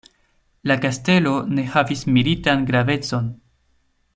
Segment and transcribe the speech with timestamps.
[0.69, 3.29] La kastelo ne havis militan gravecon.